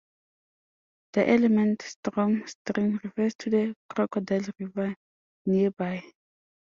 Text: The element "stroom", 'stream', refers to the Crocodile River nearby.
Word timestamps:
The 1.13 1.29
element 1.29 1.83
"stroom", 1.83 2.47
'stream', 2.47 2.99
refers 3.03 3.35
to 3.35 3.51
the 3.51 3.75
Crocodile 3.87 4.47
River 4.59 4.95
nearby. 5.45 6.01